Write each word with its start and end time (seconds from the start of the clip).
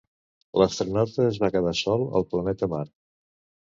L'astronauta 0.61 1.29
és 1.33 1.39
va 1.45 1.53
quedar 1.59 1.77
sol 1.85 2.09
al 2.09 2.29
planeta 2.35 2.75
Mart. 2.77 2.95